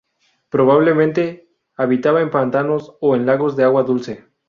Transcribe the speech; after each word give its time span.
Probablemente 0.49 1.53
habitaba 1.77 2.21
en 2.21 2.31
pantanos 2.31 2.97
o 3.01 3.15
en 3.15 3.27
lagos 3.27 3.55
de 3.55 3.65
agua 3.65 3.83
dulce. 3.83 4.25